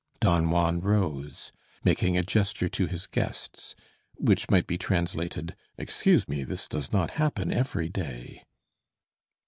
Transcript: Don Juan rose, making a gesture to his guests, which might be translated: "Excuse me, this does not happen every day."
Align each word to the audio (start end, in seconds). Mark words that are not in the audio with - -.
Don 0.19 0.49
Juan 0.49 0.79
rose, 0.79 1.51
making 1.83 2.17
a 2.17 2.23
gesture 2.23 2.67
to 2.67 2.87
his 2.87 3.05
guests, 3.05 3.75
which 4.15 4.49
might 4.49 4.65
be 4.65 4.75
translated: 4.79 5.55
"Excuse 5.77 6.27
me, 6.27 6.43
this 6.43 6.67
does 6.67 6.91
not 6.91 7.11
happen 7.21 7.53
every 7.53 7.87
day." 7.87 8.41